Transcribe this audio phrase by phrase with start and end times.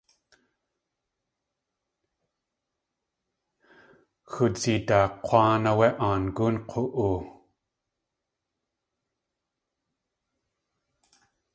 [4.31, 7.17] Xudzidaa K̲wáan áwé Aangóon k̲u.oo.